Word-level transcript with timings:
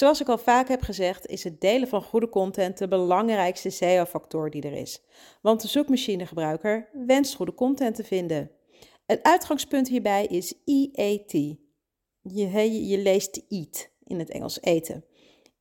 Zoals 0.00 0.20
ik 0.20 0.28
al 0.28 0.38
vaak 0.38 0.68
heb 0.68 0.82
gezegd, 0.82 1.26
is 1.26 1.44
het 1.44 1.60
delen 1.60 1.88
van 1.88 2.02
goede 2.02 2.28
content 2.28 2.78
de 2.78 2.88
belangrijkste 2.88 3.70
SEO-factor 3.70 4.50
die 4.50 4.62
er 4.62 4.72
is. 4.72 5.02
Want 5.42 5.62
de 5.62 5.68
zoekmachinegebruiker 5.68 6.88
wenst 7.06 7.34
goede 7.34 7.54
content 7.54 7.94
te 7.94 8.04
vinden. 8.04 8.50
Het 9.06 9.22
uitgangspunt 9.22 9.88
hierbij 9.88 10.26
is 10.26 10.54
EAT. 10.64 11.32
Je, 12.22 12.86
je 12.88 12.98
leest 12.98 13.42
eat 13.48 13.90
in 14.04 14.18
het 14.18 14.30
Engels 14.30 14.60
eten. 14.60 15.04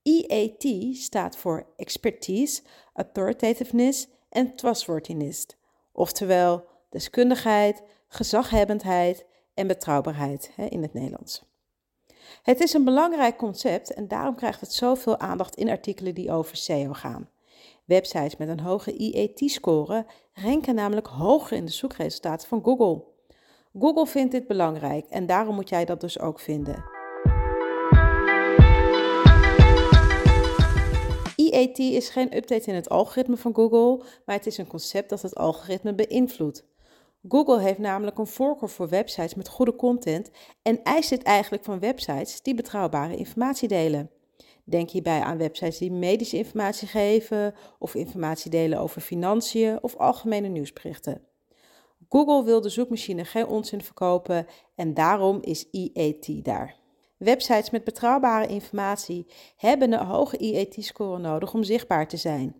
EAT 0.03 0.95
staat 0.95 1.37
voor 1.37 1.73
expertise, 1.75 2.61
authoritativeness 2.93 4.07
en 4.29 4.55
trustworthiness. 4.55 5.45
Oftewel 5.91 6.65
deskundigheid, 6.89 7.83
gezaghebbendheid 8.07 9.25
en 9.53 9.67
betrouwbaarheid 9.67 10.51
in 10.69 10.81
het 10.81 10.93
Nederlands. 10.93 11.48
Het 12.43 12.59
is 12.59 12.73
een 12.73 12.83
belangrijk 12.83 13.37
concept 13.37 13.93
en 13.93 14.07
daarom 14.07 14.35
krijgt 14.35 14.61
het 14.61 14.73
zoveel 14.73 15.17
aandacht 15.17 15.55
in 15.55 15.69
artikelen 15.69 16.15
die 16.15 16.31
over 16.31 16.57
SEO 16.57 16.93
gaan. 16.93 17.29
Websites 17.85 18.37
met 18.37 18.47
een 18.47 18.59
hoge 18.59 18.93
IET-score 18.97 20.05
ranken 20.33 20.75
namelijk 20.75 21.07
hoger 21.07 21.57
in 21.57 21.65
de 21.65 21.71
zoekresultaten 21.71 22.47
van 22.47 22.63
Google. 22.63 23.03
Google 23.79 24.07
vindt 24.07 24.31
dit 24.31 24.47
belangrijk 24.47 25.05
en 25.05 25.25
daarom 25.25 25.55
moet 25.55 25.69
jij 25.69 25.85
dat 25.85 26.01
dus 26.01 26.19
ook 26.19 26.39
vinden. 26.39 26.83
IET 31.35 31.79
is 31.79 32.09
geen 32.09 32.35
update 32.35 32.69
in 32.69 32.75
het 32.75 32.89
algoritme 32.89 33.37
van 33.37 33.55
Google, 33.55 34.05
maar 34.25 34.35
het 34.35 34.45
is 34.45 34.57
een 34.57 34.67
concept 34.67 35.09
dat 35.09 35.21
het 35.21 35.35
algoritme 35.35 35.93
beïnvloedt. 35.93 36.68
Google 37.27 37.59
heeft 37.59 37.79
namelijk 37.79 38.17
een 38.17 38.27
voorkeur 38.27 38.69
voor 38.69 38.89
websites 38.89 39.35
met 39.35 39.47
goede 39.47 39.75
content 39.75 40.29
en 40.61 40.83
eist 40.83 41.09
dit 41.09 41.23
eigenlijk 41.23 41.63
van 41.63 41.79
websites 41.79 42.41
die 42.41 42.55
betrouwbare 42.55 43.15
informatie 43.15 43.67
delen. 43.67 44.11
Denk 44.63 44.89
hierbij 44.89 45.21
aan 45.21 45.37
websites 45.37 45.77
die 45.77 45.91
medische 45.91 46.37
informatie 46.37 46.87
geven 46.87 47.55
of 47.79 47.95
informatie 47.95 48.51
delen 48.51 48.79
over 48.79 49.01
financiën 49.01 49.83
of 49.83 49.95
algemene 49.95 50.47
nieuwsberichten. 50.47 51.21
Google 52.09 52.43
wil 52.43 52.61
de 52.61 52.69
zoekmachine 52.69 53.25
geen 53.25 53.47
onzin 53.47 53.81
verkopen 53.81 54.47
en 54.75 54.93
daarom 54.93 55.41
is 55.41 55.69
IET 55.71 56.45
daar. 56.45 56.75
Websites 57.17 57.69
met 57.69 57.83
betrouwbare 57.83 58.47
informatie 58.47 59.25
hebben 59.55 59.91
een 59.91 60.05
hoge 60.05 60.37
IET-score 60.37 61.19
nodig 61.19 61.53
om 61.53 61.63
zichtbaar 61.63 62.07
te 62.07 62.17
zijn. 62.17 62.55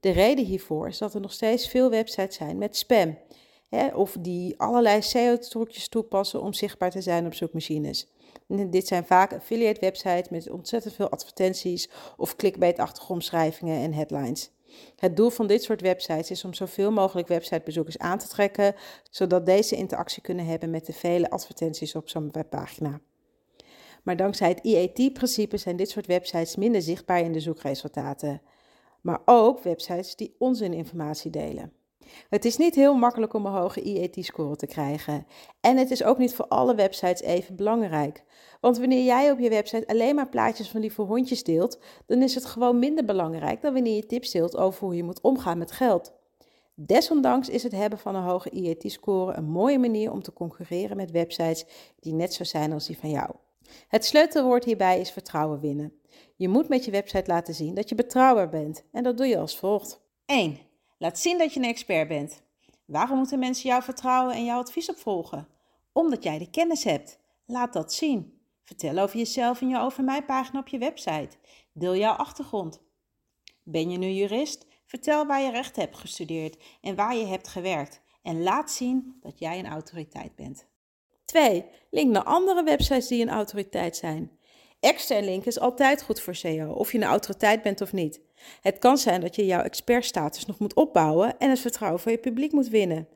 De 0.00 0.10
reden 0.10 0.44
hiervoor 0.44 0.88
is 0.88 0.98
dat 0.98 1.14
er 1.14 1.20
nog 1.20 1.32
steeds 1.32 1.68
veel 1.68 1.90
websites 1.90 2.36
zijn 2.36 2.58
met 2.58 2.76
spam, 2.76 3.18
of 3.94 4.16
die 4.20 4.60
allerlei 4.60 5.02
SEO-trucjes 5.02 5.88
toepassen 5.88 6.42
om 6.42 6.52
zichtbaar 6.52 6.90
te 6.90 7.00
zijn 7.00 7.26
op 7.26 7.34
zoekmachines. 7.34 8.08
dit 8.46 8.86
zijn 8.86 9.04
vaak 9.06 9.32
affiliate 9.32 9.80
websites 9.80 10.28
met 10.28 10.50
ontzettend 10.50 10.94
veel 10.94 11.08
advertenties 11.08 11.90
of 12.16 12.36
clickbait-achtige 12.36 13.12
omschrijvingen 13.12 13.82
en 13.82 13.92
headlines. 13.92 14.50
Het 14.96 15.16
doel 15.16 15.30
van 15.30 15.46
dit 15.46 15.62
soort 15.62 15.80
websites 15.80 16.30
is 16.30 16.44
om 16.44 16.54
zoveel 16.54 16.90
mogelijk 16.90 17.28
websitebezoekers 17.28 17.98
aan 17.98 18.18
te 18.18 18.28
trekken, 18.28 18.74
zodat 19.10 19.46
deze 19.46 19.76
interactie 19.76 20.22
kunnen 20.22 20.46
hebben 20.46 20.70
met 20.70 20.86
de 20.86 20.92
vele 20.92 21.30
advertenties 21.30 21.94
op 21.94 22.08
zo'n 22.08 22.28
webpagina. 22.32 23.00
Maar 24.02 24.16
dankzij 24.16 24.48
het 24.48 24.60
IET-principe 24.62 25.56
zijn 25.56 25.76
dit 25.76 25.90
soort 25.90 26.06
websites 26.06 26.56
minder 26.56 26.82
zichtbaar 26.82 27.20
in 27.20 27.32
de 27.32 27.40
zoekresultaten. 27.40 28.42
Maar 29.00 29.20
ook 29.24 29.62
websites 29.62 30.16
die 30.16 30.34
onzininformatie 30.38 31.30
delen. 31.30 31.72
Het 32.28 32.44
is 32.44 32.56
niet 32.56 32.74
heel 32.74 32.94
makkelijk 32.94 33.34
om 33.34 33.46
een 33.46 33.52
hoge 33.52 33.82
IET-score 33.82 34.56
te 34.56 34.66
krijgen. 34.66 35.26
En 35.60 35.76
het 35.76 35.90
is 35.90 36.04
ook 36.04 36.18
niet 36.18 36.34
voor 36.34 36.48
alle 36.48 36.74
websites 36.74 37.20
even 37.20 37.56
belangrijk. 37.56 38.24
Want 38.60 38.78
wanneer 38.78 39.04
jij 39.04 39.30
op 39.30 39.38
je 39.38 39.48
website 39.48 39.86
alleen 39.86 40.14
maar 40.14 40.28
plaatjes 40.28 40.68
van 40.68 40.80
lieve 40.80 41.02
hondjes 41.02 41.44
deelt, 41.44 41.78
dan 42.06 42.22
is 42.22 42.34
het 42.34 42.44
gewoon 42.44 42.78
minder 42.78 43.04
belangrijk 43.04 43.60
dan 43.60 43.72
wanneer 43.72 43.96
je 43.96 44.06
tips 44.06 44.30
deelt 44.30 44.56
over 44.56 44.84
hoe 44.84 44.96
je 44.96 45.04
moet 45.04 45.20
omgaan 45.20 45.58
met 45.58 45.72
geld. 45.72 46.12
Desondanks 46.74 47.48
is 47.48 47.62
het 47.62 47.72
hebben 47.72 47.98
van 47.98 48.14
een 48.14 48.22
hoge 48.22 48.50
IET-score 48.50 49.32
een 49.32 49.50
mooie 49.50 49.78
manier 49.78 50.12
om 50.12 50.22
te 50.22 50.32
concurreren 50.32 50.96
met 50.96 51.10
websites 51.10 51.64
die 52.00 52.12
net 52.12 52.34
zo 52.34 52.44
zijn 52.44 52.72
als 52.72 52.86
die 52.86 52.98
van 52.98 53.10
jou. 53.10 53.30
Het 53.88 54.04
sleutelwoord 54.04 54.64
hierbij 54.64 55.00
is 55.00 55.10
vertrouwen 55.10 55.60
winnen. 55.60 55.92
Je 56.36 56.48
moet 56.48 56.68
met 56.68 56.84
je 56.84 56.90
website 56.90 57.30
laten 57.30 57.54
zien 57.54 57.74
dat 57.74 57.88
je 57.88 57.94
betrouwbaar 57.94 58.48
bent 58.48 58.84
en 58.92 59.02
dat 59.02 59.16
doe 59.16 59.26
je 59.26 59.38
als 59.38 59.58
volgt. 59.58 60.00
1. 60.26 60.58
Laat 60.98 61.18
zien 61.18 61.38
dat 61.38 61.54
je 61.54 61.60
een 61.60 61.66
expert 61.66 62.08
bent. 62.08 62.42
Waarom 62.84 63.18
moeten 63.18 63.38
mensen 63.38 63.68
jou 63.68 63.82
vertrouwen 63.82 64.34
en 64.34 64.44
jouw 64.44 64.58
advies 64.58 64.90
opvolgen? 64.90 65.48
Omdat 65.92 66.22
jij 66.22 66.38
de 66.38 66.50
kennis 66.50 66.84
hebt. 66.84 67.18
Laat 67.44 67.72
dat 67.72 67.92
zien. 67.92 68.40
Vertel 68.62 68.98
over 68.98 69.16
jezelf 69.16 69.60
in 69.60 69.68
je 69.68 69.78
Over 69.78 70.04
Mij 70.04 70.24
pagina 70.24 70.60
op 70.60 70.68
je 70.68 70.78
website. 70.78 71.36
Deel 71.72 71.96
jouw 71.96 72.14
achtergrond. 72.14 72.80
Ben 73.62 73.90
je 73.90 73.98
nu 73.98 74.08
jurist? 74.08 74.66
Vertel 74.86 75.26
waar 75.26 75.40
je 75.40 75.50
recht 75.50 75.76
hebt 75.76 75.96
gestudeerd 75.96 76.62
en 76.80 76.94
waar 76.94 77.16
je 77.16 77.26
hebt 77.26 77.48
gewerkt. 77.48 78.00
En 78.22 78.42
laat 78.42 78.70
zien 78.70 79.16
dat 79.20 79.38
jij 79.38 79.58
een 79.58 79.66
autoriteit 79.66 80.34
bent. 80.34 80.66
2. 81.24 81.64
Link 81.90 82.10
naar 82.10 82.22
andere 82.22 82.62
websites 82.62 83.06
die 83.06 83.22
een 83.22 83.28
autoriteit 83.28 83.96
zijn. 83.96 84.37
Extern 84.80 85.24
link 85.24 85.44
is 85.44 85.58
altijd 85.58 86.02
goed 86.02 86.20
voor 86.20 86.34
SEO, 86.34 86.72
of 86.72 86.92
je 86.92 86.98
een 86.98 87.04
autoriteit 87.04 87.62
bent 87.62 87.80
of 87.80 87.92
niet. 87.92 88.20
Het 88.60 88.78
kan 88.78 88.98
zijn 88.98 89.20
dat 89.20 89.36
je 89.36 89.46
jouw 89.46 89.62
expertstatus 89.62 90.46
nog 90.46 90.58
moet 90.58 90.74
opbouwen 90.74 91.38
en 91.38 91.50
het 91.50 91.60
vertrouwen 91.60 92.00
van 92.00 92.12
je 92.12 92.18
publiek 92.18 92.52
moet 92.52 92.68
winnen. 92.68 93.08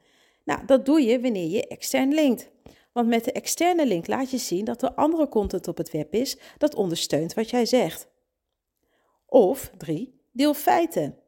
Nou, 0.45 0.61
dat 0.67 0.87
doe 0.87 1.03
je 1.03 1.21
wanneer 1.21 1.49
je 1.49 1.67
extern 1.67 2.15
linkt. 2.15 2.51
Want 2.93 3.09
met 3.09 3.25
de 3.25 3.33
externe 3.33 3.87
link 3.87 4.07
laat 4.07 4.31
je 4.31 4.39
zien 4.39 4.65
dat 4.65 4.83
er 4.83 4.95
andere 4.95 5.29
content 5.29 5.69
op 5.69 5.77
het 5.77 5.91
web 5.91 6.15
is 6.15 6.39
dat 6.59 6.75
ondersteunt 6.75 7.35
wat 7.35 7.51
jij 7.51 7.67
zegt. 7.67 8.09
Of 9.27 9.71
3. 9.77 10.21
Deel 10.33 10.55
feiten. 10.55 11.22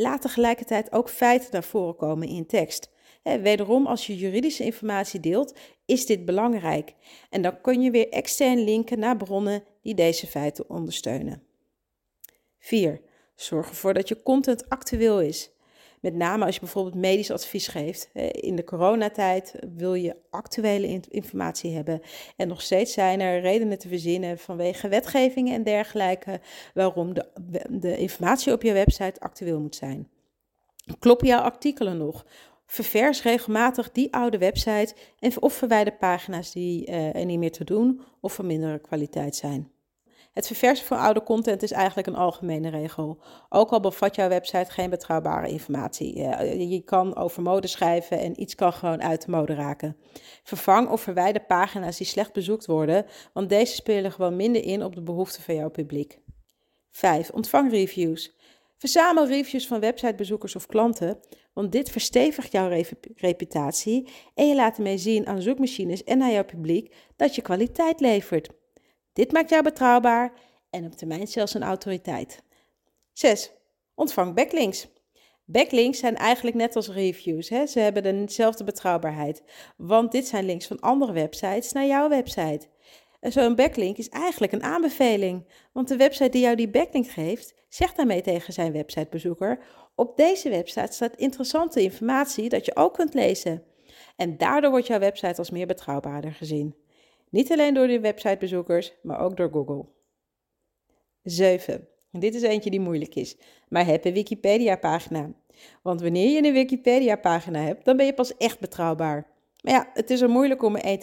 Laat 0.00 0.22
tegelijkertijd 0.22 0.92
ook 0.92 1.10
feiten 1.10 1.48
naar 1.52 1.64
voren 1.64 1.96
komen 1.96 2.28
in 2.28 2.46
tekst. 2.46 2.90
wederom, 3.22 3.86
als 3.86 4.06
je 4.06 4.16
juridische 4.16 4.64
informatie 4.64 5.20
deelt, 5.20 5.54
is 5.86 6.06
dit 6.06 6.24
belangrijk. 6.24 6.94
En 7.30 7.42
dan 7.42 7.60
kun 7.60 7.82
je 7.82 7.90
weer 7.90 8.08
extern 8.08 8.64
linken 8.64 8.98
naar 8.98 9.16
bronnen 9.16 9.64
die 9.82 9.94
deze 9.94 10.26
feiten 10.26 10.70
ondersteunen. 10.70 11.42
4. 12.58 13.00
Zorg 13.34 13.68
ervoor 13.68 13.94
dat 13.94 14.08
je 14.08 14.22
content 14.22 14.68
actueel 14.68 15.20
is. 15.20 15.50
Met 16.00 16.14
name 16.14 16.44
als 16.44 16.54
je 16.54 16.60
bijvoorbeeld 16.60 16.94
medisch 16.94 17.30
advies 17.30 17.66
geeft. 17.66 18.10
In 18.30 18.56
de 18.56 18.64
coronatijd 18.64 19.54
wil 19.76 19.94
je 19.94 20.16
actuele 20.30 21.00
informatie 21.08 21.74
hebben. 21.74 22.00
En 22.36 22.48
nog 22.48 22.62
steeds 22.62 22.92
zijn 22.92 23.20
er 23.20 23.40
redenen 23.40 23.78
te 23.78 23.88
verzinnen 23.88 24.38
vanwege 24.38 24.88
wetgevingen 24.88 25.54
en 25.54 25.62
dergelijke 25.62 26.40
waarom 26.74 27.14
de, 27.14 27.26
de 27.70 27.96
informatie 27.96 28.52
op 28.52 28.62
je 28.62 28.72
website 28.72 29.20
actueel 29.20 29.60
moet 29.60 29.76
zijn. 29.76 30.08
Kloppen 30.98 31.26
jouw 31.26 31.40
artikelen 31.40 31.96
nog? 31.96 32.26
Ververs 32.66 33.22
regelmatig 33.22 33.92
die 33.92 34.14
oude 34.14 34.38
website 34.38 34.94
en 35.18 35.42
of 35.42 35.52
verwijder 35.52 35.96
pagina's 35.96 36.52
die 36.52 36.88
uh, 36.88 37.14
er 37.14 37.24
niet 37.24 37.38
meer 37.38 37.52
te 37.52 37.64
doen 37.64 38.00
of 38.20 38.34
van 38.34 38.46
mindere 38.46 38.78
kwaliteit 38.78 39.36
zijn. 39.36 39.70
Het 40.38 40.46
verversen 40.46 40.86
van 40.86 40.98
oude 40.98 41.22
content 41.22 41.62
is 41.62 41.72
eigenlijk 41.72 42.08
een 42.08 42.16
algemene 42.16 42.70
regel. 42.70 43.18
Ook 43.48 43.70
al 43.70 43.80
bevat 43.80 44.14
jouw 44.14 44.28
website 44.28 44.70
geen 44.70 44.90
betrouwbare 44.90 45.48
informatie. 45.48 46.18
Je 46.68 46.82
kan 46.84 47.16
over 47.16 47.42
mode 47.42 47.66
schrijven 47.66 48.18
en 48.18 48.40
iets 48.40 48.54
kan 48.54 48.72
gewoon 48.72 49.02
uit 49.02 49.24
de 49.24 49.30
mode 49.30 49.54
raken. 49.54 49.96
Vervang 50.42 50.88
of 50.88 51.00
verwijder 51.00 51.42
pagina's 51.42 51.96
die 51.96 52.06
slecht 52.06 52.32
bezoekt 52.32 52.66
worden, 52.66 53.06
want 53.32 53.48
deze 53.48 53.74
spelen 53.74 54.12
gewoon 54.12 54.36
minder 54.36 54.64
in 54.64 54.84
op 54.84 54.94
de 54.94 55.02
behoeften 55.02 55.42
van 55.42 55.54
jouw 55.54 55.70
publiek. 55.70 56.18
5. 56.90 57.30
Ontvang 57.30 57.70
reviews. 57.70 58.36
Verzamel 58.76 59.26
reviews 59.26 59.66
van 59.66 59.80
websitebezoekers 59.80 60.56
of 60.56 60.66
klanten, 60.66 61.20
want 61.52 61.72
dit 61.72 61.90
verstevigt 61.90 62.52
jouw 62.52 62.84
reputatie 63.14 64.08
en 64.34 64.48
je 64.48 64.54
laat 64.54 64.76
ermee 64.76 64.98
zien 64.98 65.26
aan 65.26 65.42
zoekmachines 65.42 66.04
en 66.04 66.22
aan 66.22 66.32
jouw 66.32 66.44
publiek 66.44 66.94
dat 67.16 67.34
je 67.34 67.42
kwaliteit 67.42 68.00
levert. 68.00 68.57
Dit 69.18 69.32
maakt 69.32 69.50
jou 69.50 69.62
betrouwbaar 69.62 70.32
en 70.70 70.84
op 70.84 70.92
termijn 70.92 71.26
zelfs 71.26 71.54
een 71.54 71.62
autoriteit. 71.62 72.42
6. 73.12 73.52
Ontvang 73.94 74.34
backlinks. 74.34 74.88
Backlinks 75.44 75.98
zijn 75.98 76.16
eigenlijk 76.16 76.56
net 76.56 76.76
als 76.76 76.88
reviews. 76.88 77.48
Hè? 77.48 77.66
Ze 77.66 77.80
hebben 77.80 78.26
dezelfde 78.26 78.64
betrouwbaarheid. 78.64 79.42
Want 79.76 80.12
dit 80.12 80.26
zijn 80.26 80.44
links 80.44 80.66
van 80.66 80.80
andere 80.80 81.12
websites 81.12 81.72
naar 81.72 81.86
jouw 81.86 82.08
website. 82.08 82.66
Zo'n 83.20 83.54
backlink 83.54 83.96
is 83.96 84.08
eigenlijk 84.08 84.52
een 84.52 84.62
aanbeveling. 84.62 85.46
Want 85.72 85.88
de 85.88 85.96
website 85.96 86.30
die 86.30 86.42
jou 86.42 86.56
die 86.56 86.70
backlink 86.70 87.08
geeft, 87.08 87.54
zegt 87.68 87.96
daarmee 87.96 88.20
tegen 88.20 88.52
zijn 88.52 88.72
websitebezoeker: 88.72 89.58
Op 89.94 90.16
deze 90.16 90.48
website 90.50 90.92
staat 90.92 91.16
interessante 91.16 91.82
informatie 91.82 92.48
dat 92.48 92.64
je 92.64 92.76
ook 92.76 92.94
kunt 92.94 93.14
lezen. 93.14 93.62
En 94.16 94.36
daardoor 94.36 94.70
wordt 94.70 94.86
jouw 94.86 94.98
website 94.98 95.38
als 95.38 95.50
meer 95.50 95.66
betrouwbaarder 95.66 96.32
gezien. 96.32 96.86
Niet 97.30 97.52
alleen 97.52 97.74
door 97.74 97.86
de 97.86 98.00
websitebezoekers, 98.00 98.92
maar 99.02 99.20
ook 99.20 99.36
door 99.36 99.50
Google. 99.52 99.84
7. 101.22 101.88
dit 102.10 102.34
is 102.34 102.42
eentje 102.42 102.70
die 102.70 102.80
moeilijk 102.80 103.14
is. 103.14 103.36
Maar 103.68 103.86
heb 103.86 104.04
een 104.04 104.12
Wikipedia-pagina. 104.12 105.32
Want 105.82 106.00
wanneer 106.00 106.30
je 106.30 106.46
een 106.46 106.52
Wikipedia-pagina 106.52 107.60
hebt, 107.60 107.84
dan 107.84 107.96
ben 107.96 108.06
je 108.06 108.14
pas 108.14 108.36
echt 108.36 108.60
betrouwbaar. 108.60 109.26
Maar 109.62 109.72
ja, 109.74 109.90
het 109.94 110.10
is 110.10 110.20
er 110.20 110.30
moeilijk 110.30 110.62
om 110.62 110.76
een 110.80 111.00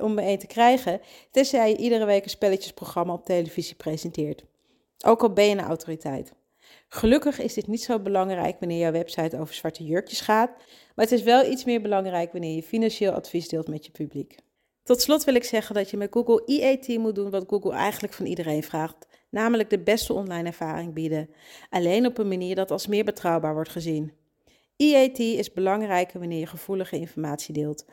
om 0.00 0.18
een 0.18 0.38
te 0.38 0.46
krijgen, 0.46 1.00
tenzij 1.30 1.68
je 1.68 1.76
iedere 1.76 2.04
week 2.04 2.24
een 2.24 2.30
spelletjesprogramma 2.30 3.12
op 3.12 3.24
televisie 3.24 3.76
presenteert. 3.76 4.44
Ook 5.04 5.22
al 5.22 5.32
ben 5.32 5.44
je 5.44 5.50
een 5.50 5.60
autoriteit. 5.60 6.32
Gelukkig 6.88 7.38
is 7.40 7.54
dit 7.54 7.66
niet 7.66 7.82
zo 7.82 8.00
belangrijk 8.00 8.56
wanneer 8.58 8.78
jouw 8.78 8.92
website 8.92 9.38
over 9.38 9.54
zwarte 9.54 9.84
jurkjes 9.84 10.20
gaat, 10.20 10.50
maar 10.94 11.04
het 11.04 11.12
is 11.12 11.22
wel 11.22 11.50
iets 11.50 11.64
meer 11.64 11.82
belangrijk 11.82 12.32
wanneer 12.32 12.54
je 12.54 12.62
financieel 12.62 13.12
advies 13.12 13.48
deelt 13.48 13.68
met 13.68 13.84
je 13.84 13.90
publiek. 13.90 14.36
Tot 14.88 15.00
slot 15.00 15.24
wil 15.24 15.34
ik 15.34 15.44
zeggen 15.44 15.74
dat 15.74 15.90
je 15.90 15.96
met 15.96 16.12
Google 16.12 16.42
EAT 16.46 16.88
moet 16.88 17.14
doen 17.14 17.30
wat 17.30 17.44
Google 17.48 17.72
eigenlijk 17.72 18.12
van 18.12 18.26
iedereen 18.26 18.62
vraagt, 18.62 19.06
namelijk 19.30 19.70
de 19.70 19.78
beste 19.78 20.12
online 20.12 20.48
ervaring 20.48 20.94
bieden, 20.94 21.30
alleen 21.70 22.06
op 22.06 22.18
een 22.18 22.28
manier 22.28 22.54
dat 22.54 22.70
als 22.70 22.86
meer 22.86 23.04
betrouwbaar 23.04 23.54
wordt 23.54 23.70
gezien. 23.70 24.12
EAT 24.76 25.18
is 25.18 25.52
belangrijker 25.52 26.18
wanneer 26.18 26.38
je 26.38 26.46
gevoelige 26.46 26.98
informatie 26.98 27.54
deelt. 27.54 27.84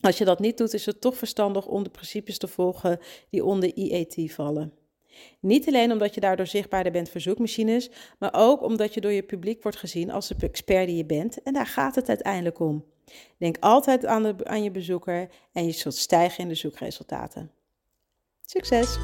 Als 0.00 0.18
je 0.18 0.24
dat 0.24 0.38
niet 0.38 0.58
doet, 0.58 0.74
is 0.74 0.86
het 0.86 1.00
toch 1.00 1.16
verstandig 1.16 1.66
om 1.66 1.82
de 1.82 1.90
principes 1.90 2.38
te 2.38 2.48
volgen 2.48 3.00
die 3.30 3.44
onder 3.44 3.72
EAT 3.74 4.32
vallen. 4.32 4.72
Niet 5.40 5.66
alleen 5.66 5.92
omdat 5.92 6.14
je 6.14 6.20
daardoor 6.20 6.46
zichtbaarder 6.46 6.92
bent 6.92 7.10
voor 7.10 7.20
zoekmachines, 7.20 7.90
maar 8.18 8.34
ook 8.34 8.62
omdat 8.62 8.94
je 8.94 9.00
door 9.00 9.12
je 9.12 9.22
publiek 9.22 9.62
wordt 9.62 9.78
gezien 9.78 10.10
als 10.10 10.28
de 10.28 10.34
expert 10.40 10.86
die 10.86 10.96
je 10.96 11.06
bent 11.06 11.42
en 11.42 11.52
daar 11.52 11.66
gaat 11.66 11.94
het 11.94 12.08
uiteindelijk 12.08 12.60
om. 12.60 12.84
Denk 13.38 13.56
altijd 13.60 14.06
aan, 14.06 14.22
de, 14.22 14.36
aan 14.42 14.62
je 14.62 14.70
bezoeker 14.70 15.28
en 15.52 15.64
je 15.64 15.72
zult 15.72 15.94
stijgen 15.94 16.38
in 16.42 16.48
de 16.48 16.54
zoekresultaten. 16.54 17.52
Succes! 18.44 18.98